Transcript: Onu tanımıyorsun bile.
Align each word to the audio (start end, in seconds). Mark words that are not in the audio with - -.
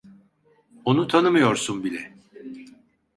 Onu 0.85 1.07
tanımıyorsun 1.07 1.83
bile. 1.83 2.13